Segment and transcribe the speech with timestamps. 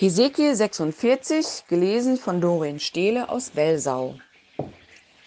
[0.00, 4.14] Hesekiel 46, gelesen von Doreen Stehle aus Welsau.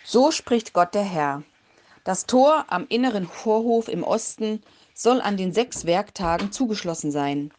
[0.05, 1.43] So spricht Gott der Herr.
[2.05, 4.63] Das Tor am inneren Vorhof im Osten
[4.93, 7.51] soll an den sechs Werktagen zugeschlossen sein.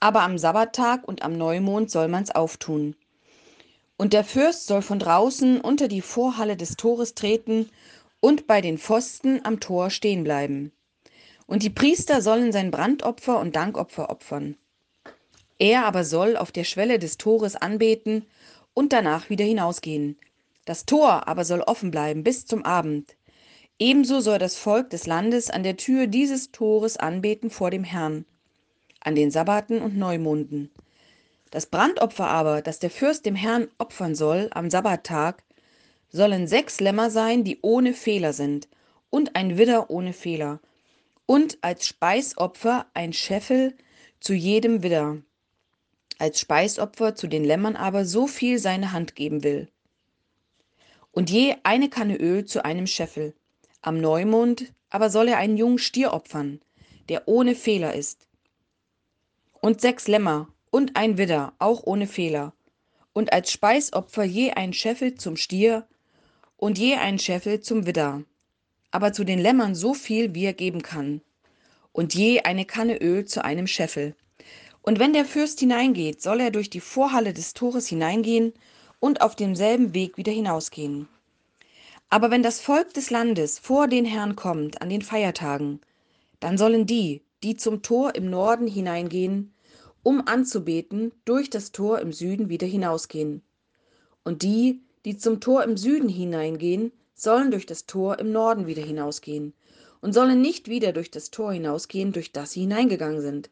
[0.00, 2.96] Aber am Sabbattag und am Neumond soll man's auftun.
[3.96, 7.70] Und der Fürst soll von draußen unter die Vorhalle des Tores treten
[8.18, 10.72] und bei den Pfosten am Tor stehen bleiben.
[11.46, 14.56] Und die Priester sollen sein Brandopfer und Dankopfer opfern.
[15.58, 18.24] Er aber soll auf der Schwelle des Tores anbeten
[18.74, 20.16] und danach wieder hinausgehen.
[20.64, 23.16] Das Tor aber soll offen bleiben bis zum Abend.
[23.80, 28.24] Ebenso soll das Volk des Landes an der Tür dieses Tores anbeten vor dem Herrn,
[29.00, 30.70] an den Sabbaten und Neumonden.
[31.50, 35.42] Das Brandopfer aber, das der Fürst dem Herrn opfern soll am Sabbattag,
[36.10, 38.68] sollen sechs Lämmer sein, die ohne Fehler sind,
[39.10, 40.60] und ein Widder ohne Fehler,
[41.26, 43.74] und als Speisopfer ein Scheffel
[44.20, 45.18] zu jedem Widder
[46.18, 49.68] als Speisopfer zu den Lämmern aber so viel seine Hand geben will.
[51.12, 53.34] Und je eine Kanne Öl zu einem Scheffel.
[53.80, 56.60] Am Neumond aber soll er einen jungen Stier opfern,
[57.08, 58.26] der ohne Fehler ist.
[59.60, 62.52] Und sechs Lämmer und ein Widder, auch ohne Fehler.
[63.12, 65.86] Und als Speisopfer je ein Scheffel zum Stier
[66.56, 68.22] und je ein Scheffel zum Widder.
[68.90, 71.20] Aber zu den Lämmern so viel, wie er geben kann.
[71.92, 74.14] Und je eine Kanne Öl zu einem Scheffel.
[74.88, 78.54] Und wenn der Fürst hineingeht, soll er durch die Vorhalle des Tores hineingehen
[79.00, 81.08] und auf demselben Weg wieder hinausgehen.
[82.08, 85.80] Aber wenn das Volk des Landes vor den Herrn kommt an den Feiertagen,
[86.40, 89.52] dann sollen die, die zum Tor im Norden hineingehen,
[90.02, 93.42] um anzubeten, durch das Tor im Süden wieder hinausgehen.
[94.24, 98.84] Und die, die zum Tor im Süden hineingehen, sollen durch das Tor im Norden wieder
[98.84, 99.52] hinausgehen
[100.00, 103.50] und sollen nicht wieder durch das Tor hinausgehen, durch das sie hineingegangen sind,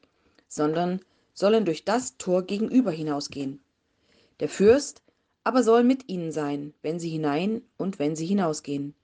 [0.48, 1.02] sondern
[1.36, 3.60] sollen durch das Tor gegenüber hinausgehen.
[4.40, 5.02] Der Fürst
[5.44, 8.94] aber soll mit ihnen sein, wenn sie hinein und wenn sie hinausgehen.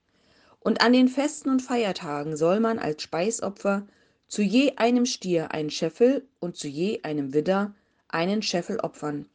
[0.59, 3.87] Und an den Festen und Feiertagen soll man als Speisopfer
[4.27, 7.75] zu je einem Stier einen Scheffel und zu je einem Widder
[8.09, 9.27] einen Scheffel opfern.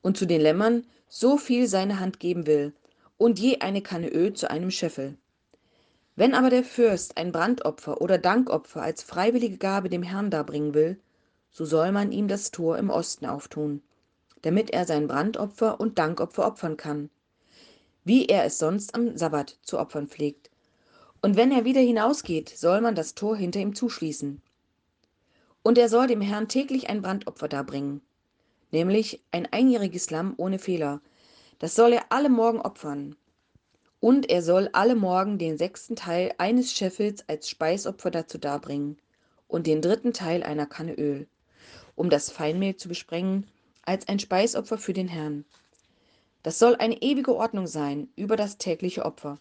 [0.00, 2.72] Und zu den Lämmern so viel seine Hand geben will,
[3.18, 5.16] und je eine Kanne Öl zu einem Scheffel.
[6.16, 10.98] Wenn aber der Fürst ein Brandopfer oder Dankopfer als freiwillige Gabe dem Herrn darbringen will,
[11.52, 13.82] so soll man ihm das Tor im Osten auftun,
[14.40, 17.10] damit er sein Brandopfer und Dankopfer opfern kann,
[18.04, 20.50] wie er es sonst am Sabbat zu opfern pflegt.
[21.20, 24.40] Und wenn er wieder hinausgeht, soll man das Tor hinter ihm zuschließen.
[25.62, 28.00] Und er soll dem Herrn täglich ein Brandopfer darbringen,
[28.72, 31.00] nämlich ein einjähriges Lamm ohne Fehler.
[31.58, 33.14] Das soll er alle Morgen opfern.
[34.00, 38.96] Und er soll alle Morgen den sechsten Teil eines Scheffels als Speisopfer dazu darbringen
[39.46, 41.28] und den dritten Teil einer Kanne Öl
[41.94, 43.46] um das Feinmehl zu besprengen,
[43.82, 45.44] als ein Speisopfer für den Herrn.
[46.42, 49.38] Das soll eine ewige Ordnung sein über das tägliche Opfer.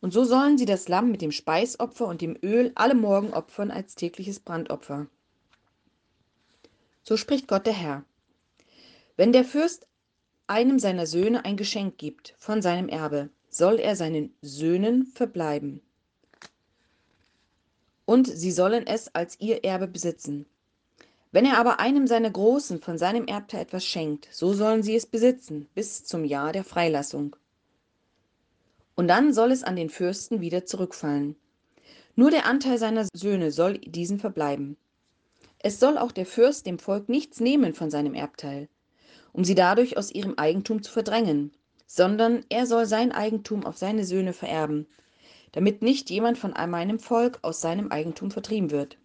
[0.00, 3.70] Und so sollen sie das Lamm mit dem Speisopfer und dem Öl alle Morgen opfern
[3.70, 5.06] als tägliches Brandopfer.
[7.02, 8.04] So spricht Gott der Herr.
[9.16, 9.86] Wenn der Fürst
[10.46, 15.80] einem seiner Söhne ein Geschenk gibt von seinem Erbe, soll er seinen Söhnen verbleiben.
[18.04, 20.46] Und sie sollen es als ihr Erbe besitzen.
[21.34, 25.04] Wenn er aber einem seiner Großen von seinem Erbteil etwas schenkt, so sollen sie es
[25.04, 27.34] besitzen bis zum Jahr der Freilassung.
[28.94, 31.34] Und dann soll es an den Fürsten wieder zurückfallen.
[32.14, 34.76] Nur der Anteil seiner Söhne soll diesen verbleiben.
[35.58, 38.68] Es soll auch der Fürst dem Volk nichts nehmen von seinem Erbteil,
[39.32, 41.50] um sie dadurch aus ihrem Eigentum zu verdrängen,
[41.88, 44.86] sondern er soll sein Eigentum auf seine Söhne vererben,
[45.50, 48.98] damit nicht jemand von meinem Volk aus seinem Eigentum vertrieben wird.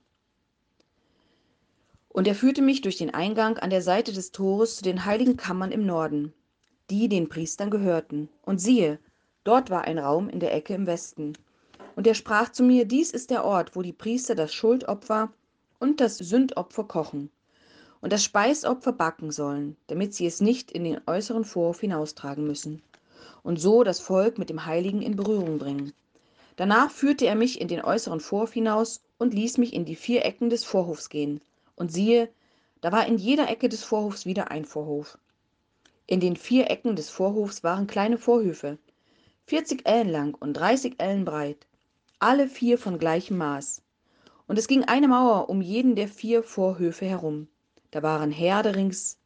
[2.11, 5.37] Und er führte mich durch den Eingang an der Seite des Tores zu den heiligen
[5.37, 6.33] Kammern im Norden,
[6.89, 8.29] die den Priestern gehörten.
[8.41, 8.97] Und siehe,
[9.43, 11.33] dort war ein Raum in der Ecke im Westen.
[11.95, 15.31] Und er sprach zu mir, dies ist der Ort, wo die Priester das Schuldopfer
[15.79, 17.29] und das Sündopfer kochen
[18.01, 22.81] und das Speisopfer backen sollen, damit sie es nicht in den äußeren Vorhof hinaustragen müssen
[23.43, 25.93] und so das Volk mit dem Heiligen in Berührung bringen.
[26.55, 30.25] Danach führte er mich in den äußeren Vorhof hinaus und ließ mich in die vier
[30.25, 31.39] Ecken des Vorhofs gehen
[31.79, 32.29] und siehe,
[32.81, 35.17] da war in jeder Ecke des Vorhofs wieder ein Vorhof.
[36.05, 38.77] In den vier Ecken des Vorhofs waren kleine Vorhöfe,
[39.47, 41.67] 40 Ellen lang und 30 Ellen breit,
[42.19, 43.81] alle vier von gleichem Maß.
[44.47, 47.47] Und es ging eine Mauer um jeden der vier Vorhöfe herum.
[47.91, 49.19] Da waren Herde rings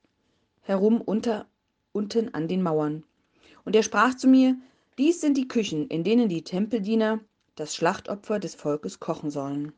[0.62, 1.46] herum unter,
[1.94, 3.04] unten an den Mauern.
[3.64, 4.58] Und er sprach zu mir,
[4.98, 7.22] dies sind die Küchen, in denen die Tempeldiener
[7.56, 9.72] das Schlachtopfer des Volkes kochen sollen.